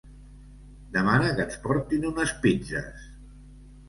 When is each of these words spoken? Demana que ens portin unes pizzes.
Demana 0.95 1.27
que 1.39 1.43
ens 1.45 1.57
portin 1.65 2.07
unes 2.13 2.33
pizzes. 2.47 3.05